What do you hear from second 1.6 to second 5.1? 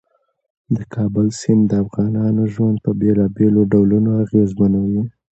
د افغانانو ژوند په بېلابېلو ډولونو اغېزمنوي.